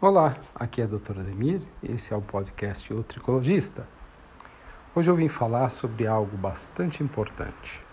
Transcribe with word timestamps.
Olá, 0.00 0.36
aqui 0.54 0.80
é 0.80 0.84
a 0.84 0.86
doutora 0.86 1.22
Ademir, 1.22 1.60
esse 1.82 2.14
é 2.14 2.16
o 2.16 2.22
podcast 2.22 2.94
O 2.94 3.02
Tricologista. 3.02 3.84
Hoje 4.94 5.10
eu 5.10 5.16
vim 5.16 5.26
falar 5.26 5.70
sobre 5.70 6.06
algo 6.06 6.36
bastante 6.36 7.02
importante. 7.02 7.84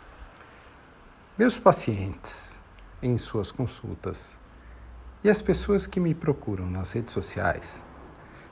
Meus 1.35 1.57
pacientes, 1.57 2.61
em 3.01 3.17
suas 3.17 3.51
consultas, 3.51 4.39
e 5.23 5.31
as 5.31 5.41
pessoas 5.41 5.87
que 5.87 5.99
me 5.99 6.13
procuram 6.13 6.69
nas 6.69 6.91
redes 6.91 7.11
sociais, 7.11 7.83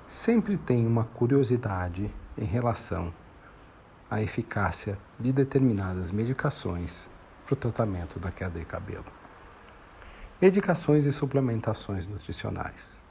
sempre 0.07 0.57
têm 0.57 0.88
uma 0.88 1.04
curiosidade 1.04 2.11
em 2.35 2.45
relação 2.45 3.13
à 4.09 4.20
eficácia 4.20 4.97
de 5.20 5.31
determinadas 5.31 6.09
medicações 6.09 7.07
para 7.45 7.54
o 7.54 7.55
tratamento 7.55 8.17
da 8.17 8.31
queda 8.31 8.57
de 8.57 8.65
cabelo. 8.65 9.05
Medicações 10.41 11.05
e 11.05 11.12
suplementações 11.12 12.07
nutricionais. 12.07 13.04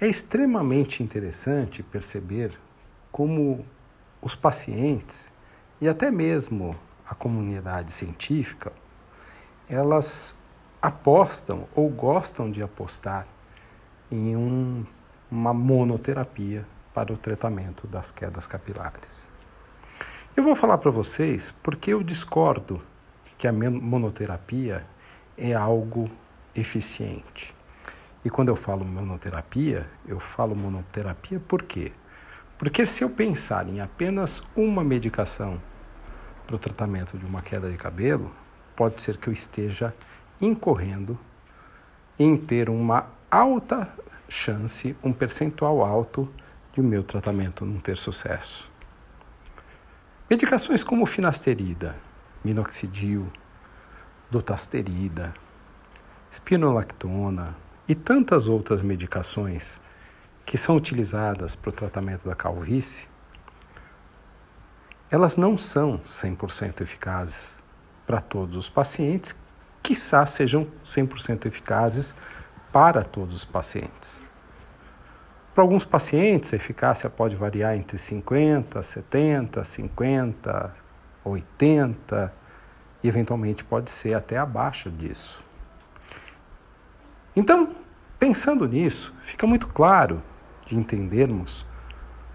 É 0.00 0.06
extremamente 0.06 1.02
interessante 1.02 1.82
perceber 1.82 2.56
como 3.10 3.66
os 4.22 4.36
pacientes 4.36 5.32
e 5.80 5.88
até 5.88 6.08
mesmo 6.08 6.76
a 7.04 7.16
comunidade 7.16 7.90
científica, 7.90 8.72
elas 9.68 10.36
apostam 10.80 11.66
ou 11.74 11.88
gostam 11.88 12.48
de 12.48 12.62
apostar 12.62 13.26
em 14.08 14.36
um, 14.36 14.86
uma 15.28 15.52
monoterapia 15.52 16.64
para 16.94 17.12
o 17.12 17.16
tratamento 17.16 17.84
das 17.88 18.12
quedas 18.12 18.46
capilares. 18.46 19.28
Eu 20.36 20.44
vou 20.44 20.54
falar 20.54 20.78
para 20.78 20.92
vocês 20.92 21.52
porque 21.60 21.92
eu 21.92 22.04
discordo 22.04 22.80
que 23.36 23.48
a 23.48 23.52
monoterapia 23.52 24.86
é 25.36 25.54
algo 25.54 26.08
eficiente. 26.54 27.57
E 28.24 28.30
quando 28.30 28.48
eu 28.48 28.56
falo 28.56 28.84
monoterapia, 28.84 29.88
eu 30.06 30.18
falo 30.18 30.54
monoterapia 30.54 31.40
por 31.40 31.62
quê? 31.62 31.92
Porque 32.56 32.84
se 32.84 33.04
eu 33.04 33.10
pensar 33.10 33.68
em 33.68 33.80
apenas 33.80 34.42
uma 34.56 34.82
medicação 34.82 35.60
para 36.46 36.56
o 36.56 36.58
tratamento 36.58 37.16
de 37.16 37.24
uma 37.24 37.40
queda 37.40 37.70
de 37.70 37.76
cabelo, 37.76 38.32
pode 38.74 39.00
ser 39.00 39.16
que 39.16 39.28
eu 39.28 39.32
esteja 39.32 39.94
incorrendo 40.40 41.18
em 42.18 42.36
ter 42.36 42.68
uma 42.68 43.06
alta 43.30 43.92
chance, 44.28 44.96
um 45.02 45.12
percentual 45.12 45.84
alto 45.84 46.28
de 46.72 46.80
o 46.80 46.84
meu 46.84 47.02
tratamento 47.02 47.64
não 47.64 47.78
ter 47.78 47.96
sucesso. 47.96 48.70
Medicações 50.28 50.82
como 50.82 51.06
finasterida, 51.06 51.96
minoxidil, 52.44 53.30
dutasterida, 54.30 55.32
espinolactona, 56.30 57.56
e 57.88 57.94
tantas 57.94 58.46
outras 58.46 58.82
medicações 58.82 59.80
que 60.44 60.58
são 60.58 60.76
utilizadas 60.76 61.56
para 61.56 61.70
o 61.70 61.72
tratamento 61.72 62.28
da 62.28 62.34
calvície, 62.34 63.06
elas 65.10 65.36
não 65.36 65.56
são 65.56 65.98
100% 66.00 66.82
eficazes 66.82 67.58
para 68.06 68.20
todos 68.20 68.56
os 68.56 68.68
pacientes, 68.68 69.34
quiçá 69.82 70.26
sejam 70.26 70.66
100% 70.84 71.46
eficazes 71.46 72.14
para 72.70 73.02
todos 73.02 73.34
os 73.34 73.44
pacientes. 73.44 74.22
Para 75.54 75.64
alguns 75.64 75.84
pacientes, 75.84 76.52
a 76.52 76.56
eficácia 76.56 77.10
pode 77.10 77.34
variar 77.34 77.74
entre 77.74 77.98
50, 77.98 78.82
70, 78.82 79.64
50, 79.64 80.74
80 81.24 82.34
e 83.02 83.08
eventualmente 83.08 83.64
pode 83.64 83.90
ser 83.90 84.14
até 84.14 84.36
abaixo 84.36 84.90
disso. 84.90 85.47
Então, 87.38 87.68
pensando 88.18 88.66
nisso, 88.66 89.14
fica 89.22 89.46
muito 89.46 89.68
claro 89.68 90.20
de 90.66 90.74
entendermos 90.74 91.64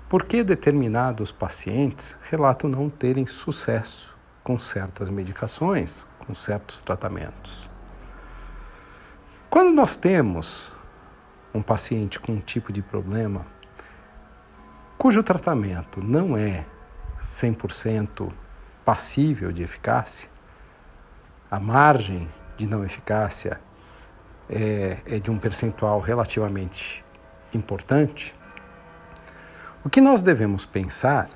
por 0.07 0.23
que 0.23 0.41
determinados 0.45 1.29
pacientes 1.29 2.15
relatam 2.31 2.69
não 2.69 2.89
terem 2.89 3.27
sucesso 3.27 4.15
com 4.45 4.57
certas 4.57 5.09
medicações, 5.09 6.07
com 6.19 6.33
certos 6.33 6.79
tratamentos. 6.79 7.69
Quando 9.49 9.75
nós 9.75 9.97
temos 9.97 10.71
um 11.53 11.61
paciente 11.61 12.17
com 12.17 12.31
um 12.31 12.39
tipo 12.39 12.71
de 12.71 12.81
problema 12.81 13.45
cujo 14.97 15.21
tratamento 15.21 16.01
não 16.01 16.37
é 16.37 16.65
100% 17.21 18.31
passível 18.85 19.51
de 19.51 19.63
eficácia, 19.63 20.29
a 21.51 21.59
margem 21.59 22.31
de 22.55 22.65
não 22.65 22.85
eficácia 22.85 23.59
é, 24.53 24.97
é 25.07 25.19
de 25.19 25.31
um 25.31 25.37
percentual 25.37 25.99
relativamente 25.99 27.03
importante, 27.53 28.35
o 29.83 29.89
que 29.89 29.99
nós 29.99 30.21
devemos 30.21 30.65
pensar 30.65 31.29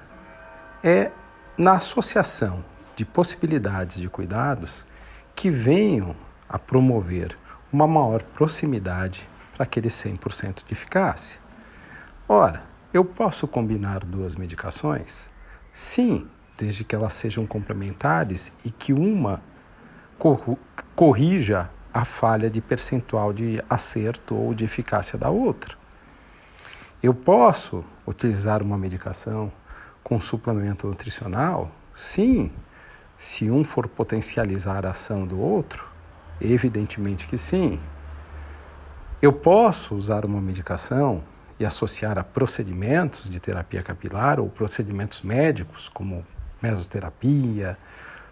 é 0.83 1.11
na 1.57 1.73
associação 1.73 2.63
de 2.95 3.03
possibilidades 3.03 3.97
de 3.97 4.07
cuidados 4.07 4.85
que 5.35 5.50
venham 5.50 6.16
a 6.47 6.57
promover 6.57 7.38
uma 7.72 7.88
maior 7.88 8.23
proximidade 8.23 9.27
para 9.53 9.63
aquele 9.63 9.89
100% 9.89 10.63
de 10.66 10.73
eficácia. 10.73 11.39
Ora, 12.29 12.63
eu 12.94 13.03
posso 13.03 13.47
combinar 13.47 14.00
duas 14.03 14.35
medicações? 14.35 15.29
Sim, 15.73 16.27
desde 16.57 16.83
que 16.83 16.95
elas 16.95 17.13
sejam 17.13 17.45
complementares 17.45 18.53
e 18.63 18.72
que 18.72 18.94
uma 18.94 19.41
corrija 20.95 21.69
a 21.94 22.06
falha 22.06 22.50
de 22.50 22.62
percentual 22.62 23.34
de 23.34 23.64
acerto 23.70 24.36
ou 24.36 24.53
de 24.53 24.66
eficácia 24.66 25.18
da 25.18 25.30
outra. 25.30 25.75
Eu 27.02 27.14
posso 27.14 27.84
utilizar 28.06 28.64
uma 28.64 28.78
medicação 28.78 29.52
com 30.03 30.20
suplemento 30.20 30.88
nutricional? 30.88 31.72
Sim, 31.94 32.52
se 33.18 33.50
um 33.50 33.64
for 33.64 33.88
potencializar 33.88 34.86
a 34.86 34.92
ação 34.92 35.25
do 35.25 35.40
outro, 35.40 35.86
evidentemente 36.40 37.28
que 37.28 37.38
sim. 37.38 37.80
Eu 39.22 39.34
posso 39.34 39.96
usar 39.96 40.24
uma 40.24 40.40
medicação 40.40 41.24
e 41.59 41.66
associar 41.66 42.18
a 42.18 42.24
procedimentos 42.24 43.30
de 43.30 43.40
terapia 43.40 43.81
capilar 43.81 44.40
ou 44.40 44.48
procedimentos 44.48 45.24
médicos, 45.24 45.90
como 45.90 46.25
mesoterapia, 46.62 47.78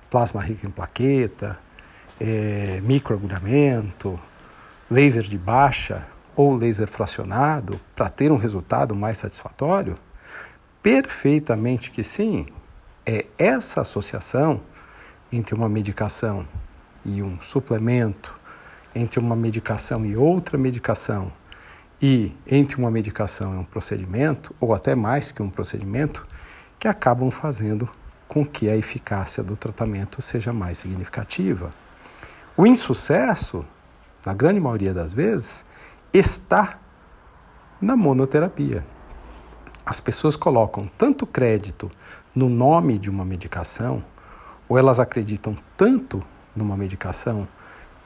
plasma 0.09 0.41
rico 0.41 0.65
em 0.65 0.71
plaqueta, 0.71 1.59
é, 2.19 2.79
microagulhamento, 2.83 4.19
laser 4.89 5.23
de 5.23 5.37
baixa 5.37 6.05
ou 6.35 6.55
laser 6.55 6.87
fracionado 6.87 7.79
para 7.95 8.09
ter 8.09 8.31
um 8.31 8.37
resultado 8.37 8.95
mais 8.95 9.17
satisfatório? 9.17 9.97
Perfeitamente 10.81 11.91
que 11.91 12.03
sim. 12.03 12.45
É 13.05 13.25
essa 13.37 13.81
associação 13.81 14.61
entre 15.31 15.53
uma 15.53 15.69
medicação 15.69 16.47
e 17.05 17.21
um 17.21 17.39
suplemento, 17.41 18.37
entre 18.95 19.19
uma 19.19 19.35
medicação 19.35 20.05
e 20.05 20.15
outra 20.17 20.57
medicação, 20.57 21.31
e 22.01 22.31
entre 22.47 22.77
uma 22.77 22.91
medicação 22.91 23.53
e 23.55 23.57
um 23.57 23.63
procedimento, 23.63 24.55
ou 24.59 24.73
até 24.73 24.95
mais 24.95 25.31
que 25.31 25.41
um 25.41 25.49
procedimento, 25.49 26.25
que 26.79 26.87
acabam 26.87 27.31
fazendo 27.31 27.89
com 28.27 28.45
que 28.45 28.69
a 28.69 28.75
eficácia 28.75 29.43
do 29.43 29.55
tratamento 29.55 30.21
seja 30.21 30.51
mais 30.51 30.77
significativa. 30.79 31.69
O 32.57 32.65
insucesso, 32.65 33.65
na 34.25 34.33
grande 34.33 34.61
maioria 34.61 34.93
das 34.93 35.11
vezes, 35.11 35.65
está 36.13 36.79
na 37.81 37.97
monoterapia. 37.97 38.85
As 39.85 39.99
pessoas 39.99 40.37
colocam 40.37 40.89
tanto 40.97 41.27
crédito 41.27 41.91
no 42.33 42.47
nome 42.47 42.97
de 42.97 43.09
uma 43.09 43.25
medicação, 43.25 44.01
ou 44.69 44.77
elas 44.77 45.01
acreditam 45.01 45.57
tanto 45.75 46.23
numa 46.55 46.77
medicação 46.77 47.45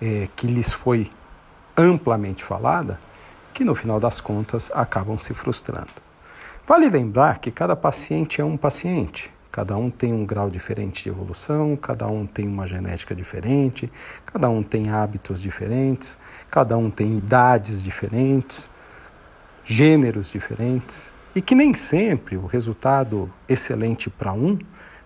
é, 0.02 0.28
que 0.36 0.48
lhes 0.48 0.74
foi 0.74 1.12
amplamente 1.78 2.44
falada, 2.44 3.00
que 3.54 3.64
no 3.64 3.76
final 3.76 4.00
das 4.00 4.20
contas 4.20 4.72
acabam 4.74 5.20
se 5.20 5.36
frustrando. 5.36 6.02
Vale 6.66 6.90
lembrar 6.90 7.38
que 7.38 7.52
cada 7.52 7.76
paciente 7.76 8.42
é 8.42 8.44
um 8.44 8.58
paciente. 8.58 9.32
Cada 9.52 9.76
um 9.76 9.90
tem 9.90 10.14
um 10.14 10.26
grau 10.26 10.50
diferente 10.50 11.04
de 11.04 11.10
evolução, 11.10 11.76
cada 11.76 12.08
um 12.08 12.26
tem 12.28 12.48
uma 12.48 12.68
genética 12.68 13.16
diferente, 13.16 13.92
cada 14.26 14.48
um 14.48 14.62
tem 14.62 14.92
hábitos 14.92 15.42
diferentes, 15.42 16.20
cada 16.52 16.78
um 16.78 16.92
tem 16.92 17.18
idades 17.18 17.82
diferentes, 17.82 18.70
gêneros 19.64 20.30
diferentes, 20.32 21.12
e 21.36 21.42
que 21.42 21.56
nem 21.56 21.74
sempre 21.74 22.38
o 22.38 22.46
resultado 22.46 23.32
excelente 23.48 24.08
para 24.10 24.34
um 24.34 24.58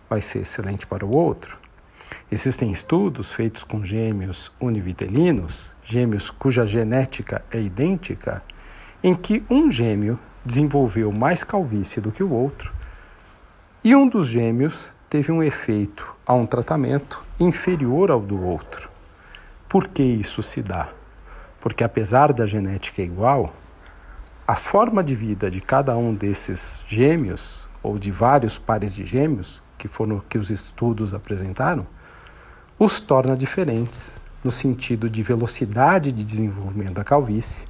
vai 0.09 0.21
ser 0.21 0.39
excelente 0.39 0.85
para 0.85 1.05
o 1.05 1.15
outro. 1.15 1.57
Existem 2.29 2.71
estudos 2.71 3.31
feitos 3.31 3.63
com 3.63 3.83
gêmeos 3.83 4.51
univitelinos, 4.59 5.73
gêmeos 5.85 6.29
cuja 6.29 6.65
genética 6.65 7.45
é 7.49 7.61
idêntica, 7.61 8.43
em 9.01 9.15
que 9.15 9.41
um 9.49 9.71
gêmeo 9.71 10.19
desenvolveu 10.45 11.13
mais 11.13 11.45
calvície 11.45 12.01
do 12.01 12.11
que 12.11 12.21
o 12.21 12.31
outro 12.31 12.82
e 13.83 13.93
um 13.93 14.07
dos 14.07 14.27
gêmeos 14.27 14.93
teve 15.09 15.29
um 15.29 15.43
efeito 15.43 16.15
a 16.25 16.33
um 16.33 16.45
tratamento 16.45 17.21
inferior 17.37 18.09
ao 18.09 18.21
do 18.21 18.41
outro. 18.41 18.89
Por 19.67 19.89
que 19.89 20.01
isso 20.01 20.41
se 20.41 20.61
dá? 20.61 20.87
Porque 21.59 21.83
apesar 21.83 22.31
da 22.31 22.45
genética 22.45 23.01
igual, 23.01 23.53
a 24.47 24.55
forma 24.55 25.03
de 25.03 25.13
vida 25.13 25.51
de 25.51 25.59
cada 25.59 25.97
um 25.97 26.13
desses 26.13 26.81
gêmeos, 26.87 27.67
ou 27.81 27.97
de 27.97 28.09
vários 28.09 28.57
pares 28.57 28.95
de 28.95 29.05
gêmeos, 29.05 29.61
que 29.77 29.89
foram 29.89 30.21
que 30.29 30.37
os 30.37 30.49
estudos 30.49 31.13
apresentaram, 31.13 31.85
os 32.79 33.01
torna 33.01 33.35
diferentes 33.35 34.17
no 34.41 34.51
sentido 34.51 35.09
de 35.09 35.21
velocidade 35.21 36.09
de 36.09 36.23
desenvolvimento 36.23 36.93
da 36.93 37.03
calvície 37.03 37.63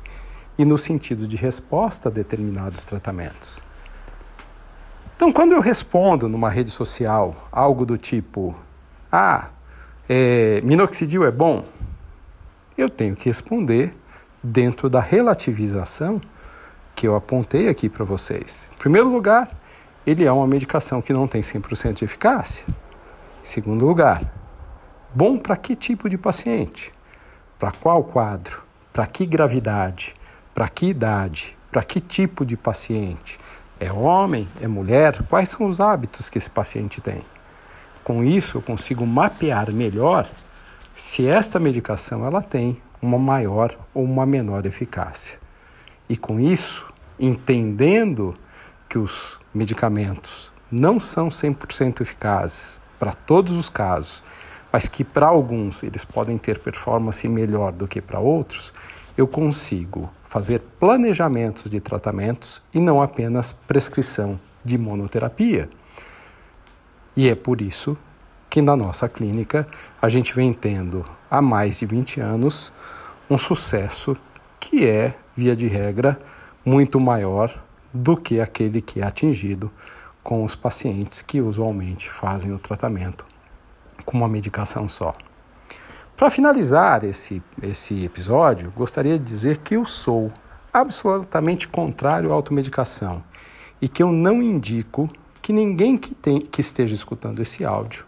e 0.60 0.64
no 0.64 0.78
sentido 0.78 1.28
de 1.28 1.36
resposta 1.36 2.10
a 2.10 2.12
determinados 2.12 2.86
tratamentos. 2.86 3.73
Então, 5.16 5.32
quando 5.32 5.54
eu 5.54 5.62
respondo 5.62 6.28
numa 6.28 6.50
rede 6.50 6.70
social 6.70 7.48
algo 7.52 7.86
do 7.86 7.98
tipo: 7.98 8.56
Ah, 9.12 9.50
é, 10.10 10.62
minoxidil 10.64 11.24
é 11.24 11.32
bom, 11.32 11.66
eu 12.78 12.90
tenho 12.90 13.16
que 13.16 13.30
responder 13.30 13.96
dentro 14.42 14.90
da 14.90 15.00
relativização 15.00 16.22
que 16.96 17.08
eu 17.08 17.16
apontei 17.16 17.70
aqui 17.70 17.90
para 17.90 18.04
vocês. 18.04 18.70
Em 18.74 18.78
primeiro 18.78 19.10
lugar, 19.10 19.50
ele 20.06 20.26
é 20.26 20.32
uma 20.32 20.48
medicação 20.48 21.02
que 21.02 21.14
não 21.14 21.28
tem 21.28 21.42
100% 21.42 21.94
de 21.94 22.06
eficácia. 22.06 22.66
Em 22.68 23.46
segundo 23.46 23.86
lugar, 23.86 24.22
bom 25.14 25.38
para 25.38 25.56
que 25.56 25.76
tipo 25.76 26.10
de 26.10 26.18
paciente? 26.18 26.92
Para 27.58 27.72
qual 27.72 28.04
quadro? 28.04 28.64
Para 28.92 29.08
que 29.08 29.26
gravidade? 29.26 30.14
Para 30.54 30.68
que 30.68 30.88
idade? 30.88 31.58
Para 31.72 31.84
que 31.84 32.00
tipo 32.00 32.46
de 32.46 32.58
paciente? 32.58 33.40
É 33.84 33.92
homem? 33.92 34.48
É 34.62 34.68
mulher? 34.68 35.24
Quais 35.24 35.50
são 35.50 35.68
os 35.68 35.82
hábitos 35.82 36.30
que 36.30 36.38
esse 36.38 36.50
paciente 36.50 37.02
tem? 37.02 37.22
Com 38.02 38.24
isso, 38.24 38.58
eu 38.58 38.62
consigo 38.62 39.06
mapear 39.06 39.74
melhor 39.74 40.26
se 40.96 41.28
esta 41.28 41.60
medicação 41.60 42.26
ela 42.26 42.42
tem 42.42 42.82
uma 43.02 43.20
maior 43.20 43.78
ou 43.94 44.06
uma 44.06 44.26
menor 44.26 44.66
eficácia. 44.66 45.38
E 46.08 46.16
com 46.16 46.40
isso, 46.40 46.88
entendendo 47.20 48.34
que 48.88 48.98
os 48.98 49.38
medicamentos 49.54 50.54
não 50.72 50.98
são 50.98 51.28
100% 51.28 52.00
eficazes 52.00 52.80
para 52.98 53.12
todos 53.12 53.52
os 53.52 53.70
casos, 53.70 54.24
mas 54.72 54.88
que 54.88 55.04
para 55.04 55.28
alguns 55.28 55.84
eles 55.84 56.06
podem 56.06 56.38
ter 56.38 56.58
performance 56.60 57.28
melhor 57.28 57.74
do 57.74 57.86
que 57.86 58.02
para 58.02 58.22
outros, 58.22 58.74
eu 59.18 59.28
consigo 59.28 60.10
fazer 60.34 60.62
planejamentos 60.80 61.70
de 61.70 61.80
tratamentos 61.80 62.64
e 62.74 62.80
não 62.80 63.04
apenas 63.04 63.54
prescrição 63.54 64.40
de 64.66 64.80
monoterapia. 64.80 65.70
E 67.16 67.30
é 67.30 67.36
por 67.36 67.62
isso 67.62 67.96
que 68.50 68.60
na 68.60 68.76
nossa 68.76 69.08
clínica 69.08 69.68
a 70.02 70.10
gente 70.10 70.34
vem 70.34 70.52
tendo 70.52 71.06
há 71.30 71.40
mais 71.40 71.78
de 71.78 71.86
20 71.86 72.20
anos 72.20 72.74
um 73.30 73.38
sucesso 73.38 74.18
que 74.60 74.88
é, 74.88 75.16
via 75.36 75.56
de 75.56 75.68
regra, 75.68 76.18
muito 76.66 77.00
maior 77.00 77.64
do 77.94 78.18
que 78.18 78.42
aquele 78.42 78.82
que 78.82 79.02
é 79.02 79.06
atingido 79.06 79.70
com 80.24 80.44
os 80.44 80.56
pacientes 80.56 81.22
que 81.22 81.42
usualmente 81.42 82.10
fazem 82.10 82.52
o 82.52 82.58
tratamento 82.58 83.24
com 84.04 84.18
uma 84.18 84.28
medicação 84.28 84.90
só. 84.90 85.14
Para 86.16 86.30
finalizar 86.30 87.04
esse, 87.04 87.42
esse 87.62 88.06
episódio, 88.06 88.72
gostaria 88.76 89.18
de 89.18 89.26
dizer 89.26 89.58
que 89.58 89.76
eu 89.76 89.86
sou 89.86 90.32
absolutamente 90.72 91.68
contrário 91.68 92.32
à 92.32 92.36
automedicação 92.36 93.24
e 93.82 93.88
que 93.88 94.04
eu 94.04 94.12
não 94.12 94.42
indico 94.42 95.10
que 95.42 95.52
ninguém 95.52 95.98
que, 95.98 96.14
tem, 96.14 96.40
que 96.40 96.62
esteja 96.62 96.94
escutando 96.94 97.42
esse 97.42 97.66
áudio 97.66 98.06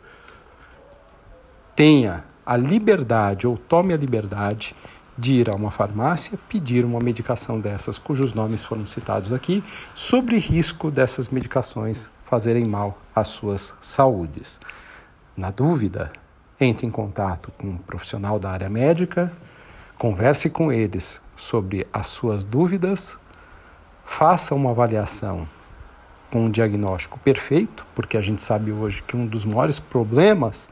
tenha 1.76 2.24
a 2.46 2.56
liberdade 2.56 3.48
ou 3.48 3.58
tome 3.58 3.94
a 3.94 3.98
liberdade 3.98 4.76
de 5.18 5.38
ir 5.38 5.50
a 5.50 5.56
uma 5.56 5.72
farmácia 5.72 6.38
pedir 6.48 6.86
uma 6.86 7.00
medicação 7.04 7.60
dessas, 7.60 7.98
cujos 7.98 8.34
nomes 8.34 8.64
foram 8.64 8.86
citados 8.86 9.34
aqui, 9.34 9.64
sobre 9.94 10.38
risco 10.38 10.92
dessas 10.92 11.30
medicações 11.30 12.10
fazerem 12.24 12.66
mal 12.66 12.98
às 13.16 13.30
suas 13.30 13.76
saúdes. 13.82 14.60
Na 15.36 15.52
dúvida, 15.52 16.12
entre 16.60 16.86
em 16.86 16.92
contato 16.92 17.52
com 17.58 17.68
um 17.68 17.78
profissional 17.78 18.40
da 18.40 18.52
área 18.52 18.70
médica, 18.70 19.32
converse 19.98 20.50
com 20.50 20.72
eles 20.72 21.22
sobre 21.36 21.86
as 21.92 22.08
suas 22.08 22.44
dúvidas, 22.44 23.18
faça 24.06 24.56
uma 24.56 24.72
avaliação 24.72 25.48
com 26.32 26.46
um 26.46 26.50
diagnóstico 26.50 27.20
perfeito, 27.20 27.86
porque 27.94 28.18
a 28.18 28.22
gente 28.22 28.42
sabe 28.42 28.72
hoje 28.72 29.04
que 29.04 29.16
um 29.16 29.26
dos 29.26 29.46
maiores 29.46 29.80
problemas 29.80 30.70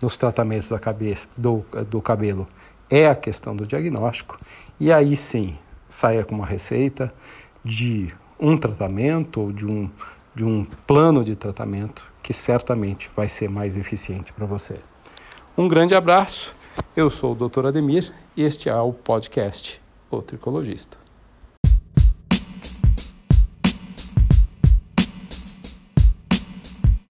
nos 0.00 0.16
tratamentos 0.16 0.68
da 0.68 0.78
cabeça, 0.78 1.28
do, 1.36 1.64
do 1.88 2.00
cabelo 2.00 2.46
é 2.90 3.08
a 3.08 3.14
questão 3.14 3.56
do 3.56 3.66
diagnóstico, 3.66 4.38
e 4.78 4.92
aí 4.92 5.16
sim 5.16 5.56
saia 5.88 6.24
com 6.24 6.34
uma 6.34 6.46
receita 6.46 7.12
de 7.64 8.14
um 8.38 8.56
tratamento 8.56 9.40
ou 9.40 9.52
de 9.52 9.66
um, 9.66 9.90
de 10.34 10.44
um 10.44 10.64
plano 10.86 11.24
de 11.24 11.34
tratamento 11.34 12.12
que 12.22 12.32
certamente 12.32 13.10
vai 13.16 13.28
ser 13.28 13.48
mais 13.48 13.76
eficiente 13.76 14.32
para 14.32 14.44
você. 14.44 14.80
Um 15.56 15.68
grande 15.68 15.94
abraço, 15.94 16.52
eu 16.96 17.08
sou 17.08 17.30
o 17.30 17.48
Dr. 17.48 17.66
Ademir 17.66 18.12
e 18.36 18.42
este 18.42 18.68
é 18.68 18.74
o 18.74 18.92
podcast 18.92 19.80
O 20.10 20.20
Tricologista. 20.20 21.03